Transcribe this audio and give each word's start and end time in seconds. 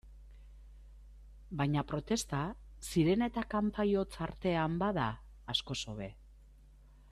Baina 1.59 1.83
protesta, 1.91 2.39
sirena 2.87 3.29
eta 3.33 3.45
kanpai 3.53 3.87
hots 4.01 4.19
artean 4.29 4.81
bada, 4.85 5.07
askoz 5.55 5.81
hobe. 5.93 6.13